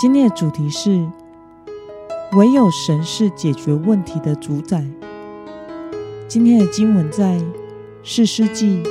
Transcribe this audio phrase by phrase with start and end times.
[0.00, 1.06] 今天的主题是
[2.32, 4.82] 唯有神是解决问题的主宰。
[6.26, 7.38] 今天的经文在
[8.02, 8.82] 士师记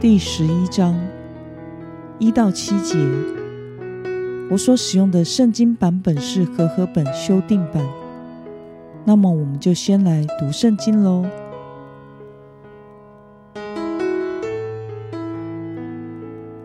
[0.00, 1.00] 第十一章
[2.18, 2.98] 一到七节。
[4.50, 7.88] 我所使用的圣经版本是和合本修订版。
[9.04, 11.24] 那么，我们就先来读圣经喽。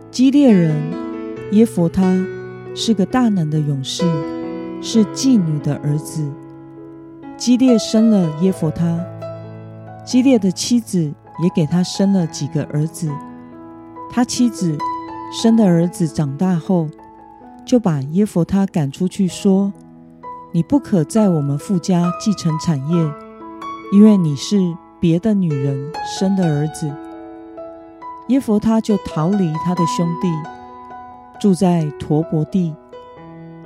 [0.10, 0.76] 基列人
[1.52, 2.26] 耶佛他
[2.76, 4.04] 是个大能的勇士，
[4.82, 6.30] 是妓女的儿子。
[7.38, 9.00] 基列生了耶佛他，
[10.06, 11.02] 基列的妻子
[11.42, 13.10] 也给他生了几个儿子。
[14.12, 14.78] 他妻子
[15.32, 16.90] 生的儿子长大后，
[17.66, 19.72] 就把耶佛他赶出去，说
[20.52, 23.12] ：“你不可在我们富家继承产业，
[23.94, 24.58] 因为你是
[25.00, 26.94] 别的女人生的儿子。”
[28.28, 30.28] 耶佛他就逃离他的兄弟，
[31.40, 32.74] 住在陀伯地。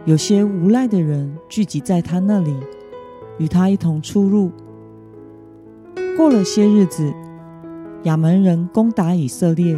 [0.05, 2.55] 有些无赖的人聚集在他那里，
[3.37, 4.51] 与他一同出入。
[6.17, 7.13] 过了些日子，
[8.03, 9.77] 亚门人攻打以色列。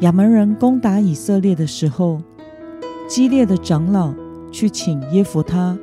[0.00, 2.20] 亚门人攻打以色列的时候，
[3.08, 4.12] 激烈的长老
[4.50, 5.78] 去请耶佛他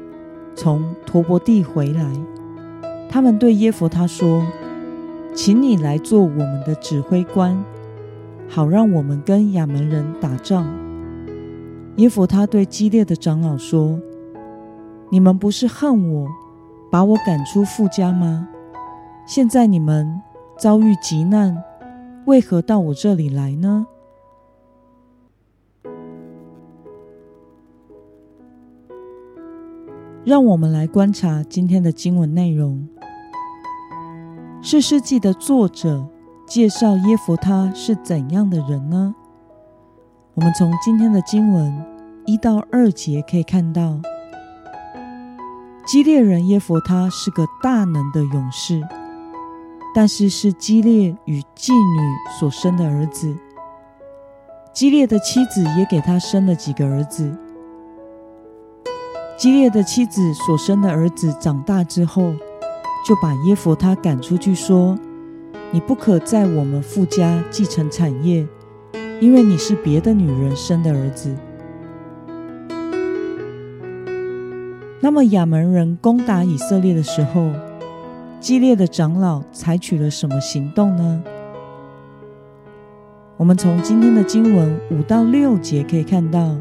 [0.56, 2.06] 从陀伯地回来。
[3.10, 4.46] 他们对耶佛他说。
[5.36, 7.58] 请你来做我们的指挥官，
[8.54, 10.68] 好让我们跟亚门人打仗。
[11.96, 14.00] 耶弗他对激烈的长老说
[15.10, 16.30] ：“你们不是恨我，
[16.92, 18.48] 把我赶出富家吗？
[19.26, 20.22] 现在你们
[20.60, 21.64] 遭遇急难，
[22.28, 23.88] 为何到我这里来呢？”
[30.24, 32.88] 让我们来观察今天的经文内容。
[34.62, 36.08] 是世纪的作者
[36.54, 39.16] 介绍耶佛他是怎样的人呢？
[40.36, 41.84] 我们从今天的经文
[42.28, 44.00] 一到二节可以看到，
[45.84, 48.88] 基列人耶佛他是个大能的勇士，
[49.96, 53.36] 但是是基列与妓女所生的儿子。
[54.72, 57.36] 基列的妻子也给他生了几个儿子。
[59.36, 62.36] 基列的妻子所生的儿子长大之后。
[63.06, 64.98] 就把耶佛他赶出去，说
[65.74, 68.48] ：“你不可在我们父家继承产业，
[69.20, 71.36] 因为你是别的女人生的儿子。”
[75.02, 77.50] 那么亚门人攻打以色列的时候，
[78.40, 81.24] 激烈的长老采取了什么行动呢？
[83.36, 86.56] 我们从今天的经文五到六节可以看到，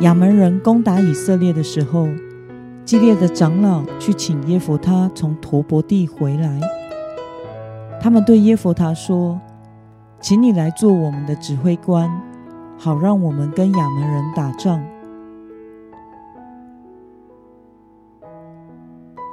[0.00, 2.08] 亚门人攻打以色列的时候。
[2.82, 6.79] 激烈的长老去请耶弗他从陀伯地回来。
[8.00, 9.38] 他们对耶弗他说
[10.20, 12.10] ：“请你来做我们的指挥官，
[12.78, 14.82] 好让我们跟亚门人打仗。”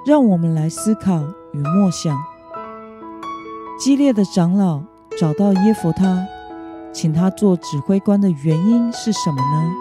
[0.06, 1.24] 让我们来思考
[1.54, 2.18] 与默想：
[3.80, 4.82] 激烈的长老
[5.18, 6.28] 找到耶弗他，
[6.92, 9.72] 请他做指挥官的原因是什么呢？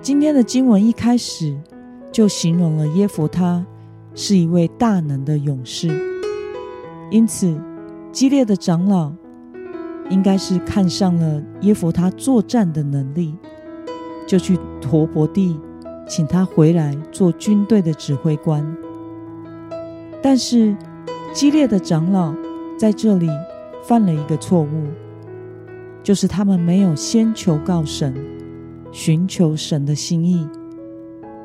[0.00, 1.58] 今天的经文一开始
[2.10, 3.64] 就形容了耶佛他
[4.14, 5.88] 是一位大能的勇士，
[7.10, 7.58] 因此
[8.10, 9.12] 激烈的长老
[10.10, 13.34] 应该是看上了耶佛他作战的能力，
[14.26, 15.58] 就去陀伯地
[16.08, 18.76] 请他回来做军队的指挥官。
[20.22, 20.76] 但是
[21.32, 22.34] 激烈的长老
[22.78, 23.28] 在这里
[23.82, 24.86] 犯了一个错误，
[26.02, 28.14] 就是他们没有先求告神。
[28.94, 30.46] 寻求神的心意，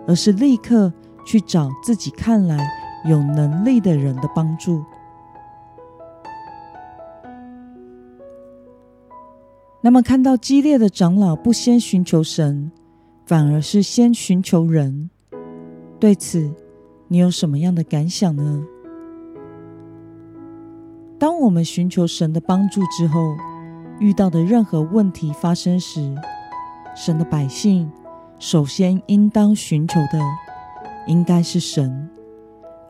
[0.05, 0.91] 而是立刻
[1.27, 2.57] 去找自己看来
[3.05, 4.81] 有能力的人的帮助。
[9.81, 12.71] 那么，看到激烈的长老不先寻求神，
[13.25, 15.09] 反而是先寻求人，
[15.99, 16.51] 对此
[17.07, 18.63] 你有什么样的感想呢？
[21.19, 23.35] 当我们寻求神的帮助之后，
[23.99, 26.13] 遇到的任何问题发生时，
[26.95, 27.91] 神的百姓
[28.39, 30.19] 首先应当寻求的，
[31.07, 32.09] 应该是神，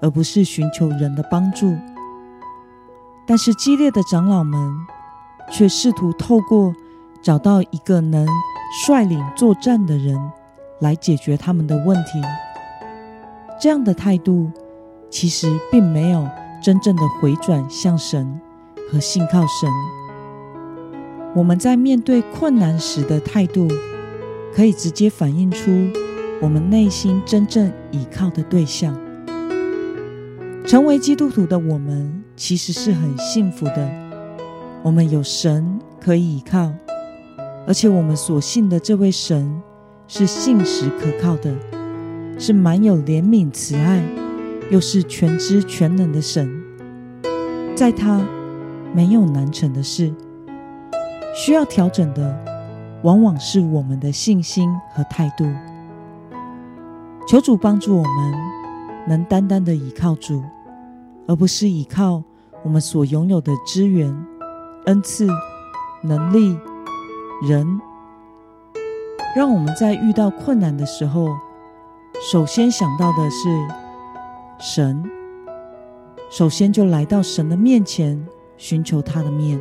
[0.01, 1.75] 而不是寻求人的帮助。
[3.25, 4.73] 但是激烈的长老们
[5.51, 6.73] 却试图透过
[7.21, 8.27] 找到一个能
[8.85, 10.17] 率领作战的人
[10.79, 12.21] 来解决他们的问题。
[13.59, 14.51] 这样的态度
[15.09, 16.27] 其实并没有
[16.61, 18.39] 真正的回转向神
[18.91, 19.69] 和信靠神。
[21.35, 23.67] 我们在面对困难时的态度，
[24.55, 25.69] 可以直接反映出
[26.41, 28.95] 我们内心真正倚靠的对象。
[30.65, 33.89] 成为基督徒的我们，其实是很幸福的。
[34.83, 36.71] 我们有神可以倚靠，
[37.65, 39.61] 而且我们所信的这位神
[40.07, 41.53] 是信实可靠的，
[42.37, 44.03] 是满有怜悯慈爱，
[44.69, 46.63] 又是全知全能的神。
[47.75, 48.21] 在他
[48.93, 50.13] 没有难成的事。
[51.35, 52.45] 需要调整的，
[53.03, 55.45] 往往是我们的信心和态度。
[57.27, 58.33] 求主帮助我们，
[59.05, 60.41] 能单单的依靠主，
[61.27, 62.23] 而不是依靠
[62.63, 64.25] 我们所拥有的资源、
[64.85, 65.27] 恩赐、
[66.01, 66.57] 能力、
[67.45, 67.81] 人。
[69.35, 71.27] 让我们在遇到困难的时候，
[72.31, 73.49] 首先想到的是
[74.57, 75.03] 神，
[76.31, 78.25] 首先就来到神的面前，
[78.55, 79.59] 寻求他的面。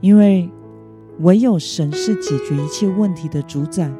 [0.00, 0.50] 因为
[1.18, 3.92] 唯有神是解决一切问题的主宰，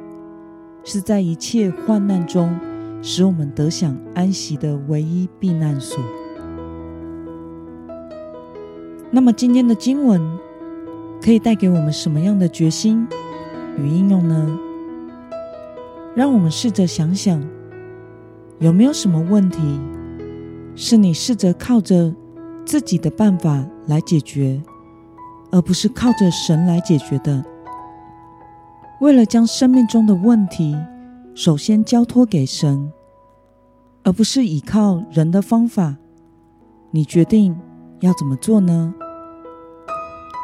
[0.84, 2.58] 是在一切患难中
[3.00, 6.02] 使我们得享安息的唯一避难所。
[9.10, 10.20] 那么，今天的经文
[11.22, 13.06] 可以带给我们什么样的决心
[13.78, 14.58] 与应用呢？
[16.14, 17.42] 让我们试着想想，
[18.58, 19.80] 有没有什么问题
[20.74, 22.14] 是你试着靠着
[22.64, 24.62] 自己的办法来解决？
[25.50, 27.44] 而不是靠着神来解决的。
[29.02, 30.76] 为了将生命中的问题
[31.34, 32.92] 首先交托给神，
[34.04, 35.96] 而不是依靠人的方法，
[36.92, 37.58] 你决定
[37.98, 38.94] 要怎么做呢？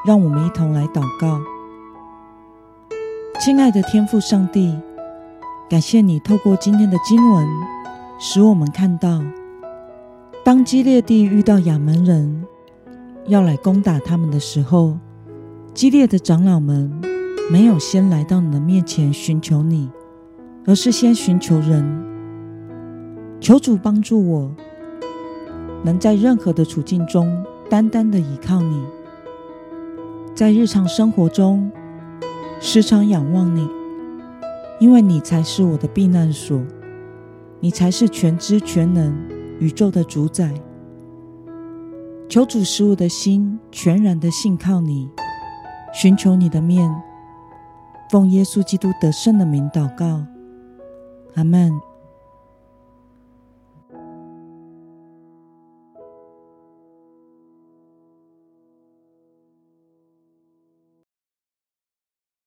[0.05, 1.39] 让我们一同来祷告。
[3.39, 4.77] 亲爱的天父上帝，
[5.71, 7.47] 感谢你透过今天的经文，
[8.19, 9.23] 使我们看到，
[10.45, 12.45] 当基列地遇到亚门人。
[13.29, 14.99] 要来攻打他们的时候，
[15.73, 17.01] 激烈的长老们
[17.51, 19.91] 没有先来到你的面前寻求你，
[20.67, 21.83] 而是先寻求人。
[23.41, 24.55] 求主帮助我，
[25.83, 28.85] 能在任何的处境中单单的依靠你，
[30.35, 31.73] 在日常生活中
[32.61, 33.67] 时常仰望你，
[34.79, 36.63] 因为你才是我的避难所，
[37.61, 39.17] 你才是全知全能
[39.59, 40.53] 宇宙的主宰。
[42.29, 45.09] 求主使我的心全然的信靠你，
[45.95, 46.95] 寻求你的面，
[48.11, 50.25] 奉耶稣基督得胜的名祷告，
[51.35, 51.88] 阿门。